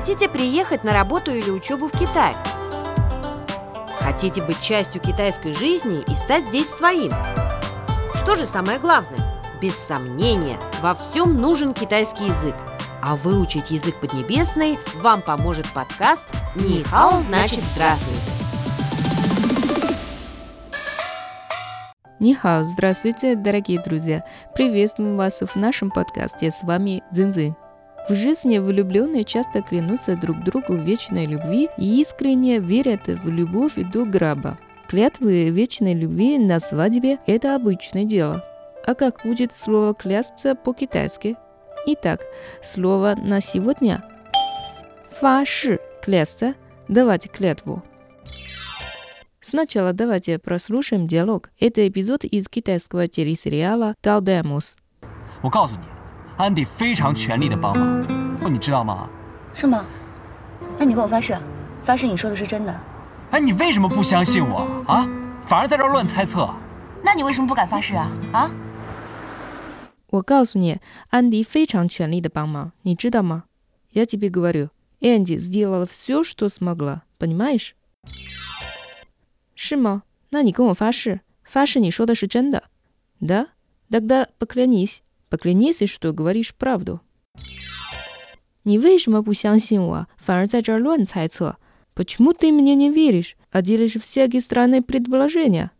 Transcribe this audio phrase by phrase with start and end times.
[0.00, 2.34] Хотите приехать на работу или учебу в Китай?
[3.98, 7.12] Хотите быть частью китайской жизни и стать здесь своим?
[8.14, 9.38] Что же самое главное?
[9.60, 12.54] Без сомнения, во всем нужен китайский язык.
[13.02, 16.24] А выучить язык поднебесный вам поможет подкаст
[16.54, 18.32] «Нихао значит здравствуйте».
[22.20, 24.24] Нихао, здравствуйте, дорогие друзья!
[24.54, 26.50] Приветствуем вас в нашем подкасте.
[26.50, 27.54] С вами Цзиньцзинь.
[28.07, 33.73] В жизни влюбленные часто клянутся друг другу в вечной любви и искренне верят в любовь
[33.91, 34.57] до гроба.
[34.87, 38.43] Клятвы вечной любви на свадьбе – это обычное дело.
[38.85, 41.35] А как будет слово «клясться» по-китайски?
[41.87, 42.21] Итак,
[42.61, 44.15] слово на сегодня –
[45.09, 46.53] фаши – клясться,
[46.87, 47.83] давать клятву.
[49.41, 51.49] Сначала давайте прослушаем диалог.
[51.59, 54.77] Это эпизод из китайского телесериала «Талдемус».
[55.41, 55.98] 我告诉你，
[56.39, 58.01] 安迪非常全力的帮忙，
[58.41, 59.09] 哦，你知道吗？
[59.53, 59.85] 是吗？
[60.77, 61.37] 那你跟我发誓，
[61.83, 62.79] 发誓你说的是真的。
[63.31, 65.07] 哎，你为什么不相信我啊？
[65.45, 66.49] 反而在这儿乱猜测。
[67.03, 68.09] 那你为什么不敢发誓啊？
[68.33, 68.51] 啊？
[70.07, 73.45] 我告诉你，安迪非常全力的帮忙，你知道吗？
[73.93, 74.69] Я тебе говорю,
[74.99, 77.71] Энди сделала все, что смогла, понимаешь?
[79.55, 80.03] 是吗？
[80.31, 82.63] 那你跟我发誓，发誓你说的是真的。
[83.21, 83.47] Да?
[83.89, 84.97] Тогда поклянись.
[85.29, 87.01] Поклянись, что говоришь правду.
[88.63, 91.57] 你为什么不相信我，反而在这儿乱猜测？
[91.93, 95.71] Почему ты мне не веришь, а делаешь всякие странные предположения?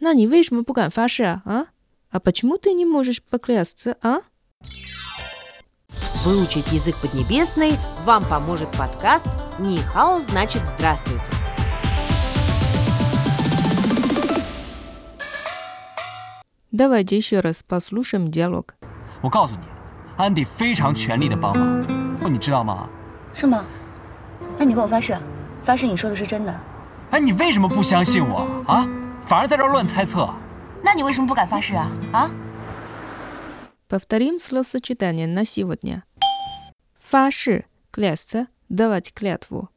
[0.00, 1.42] 那你为什么不敢发誓啊？
[1.44, 1.66] 啊？
[2.10, 4.22] А почему ты не можешь поклясться, а?
[6.24, 11.30] Выучить язык поднебесный вам поможет подкаст «Нихао значит здравствуйте».
[16.74, 18.74] Давайте еще раз послушаем диалог.
[19.22, 19.62] 我告诉你，
[20.16, 21.82] 安迪非常全力的帮忙，
[22.22, 22.88] 哦，你知道吗？
[23.34, 23.64] 是吗？
[24.56, 25.18] 那你跟我发誓，
[25.62, 26.54] 发誓你说的是真的。
[27.10, 28.88] 哎，你为什么不相信我啊？
[29.26, 30.28] 反而在这儿乱猜测。
[30.82, 31.88] 那你为什么不敢发誓啊？
[32.12, 32.30] 啊？
[33.88, 36.04] Повторим словосочетание на сегодня.
[37.00, 39.68] 发誓 – клясться, давать клятву.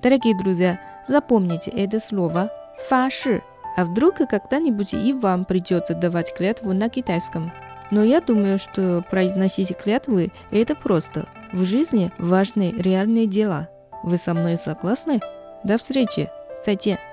[0.00, 0.78] Дорогие друзья,
[1.08, 2.50] запомните это слово
[2.88, 3.42] «фаши»,
[3.75, 7.51] а вдруг когда-нибудь и вам придется давать клятву на китайском.
[7.91, 11.27] Но я думаю, что произносить клятвы– это просто.
[11.51, 13.69] В жизни важны реальные дела.
[14.03, 15.19] Вы со мной согласны?
[15.63, 16.29] До встречи!
[16.61, 17.08] 再见!